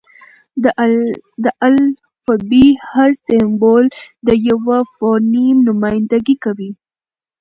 د 1.43 1.45
الفبې: 1.67 2.67
هر 2.89 3.09
سېمبول 3.25 3.83
د 4.27 4.29
یوه 4.49 4.77
فونیم 4.95 5.57
نمایندګي 5.69 6.35
کوي. 6.43 6.71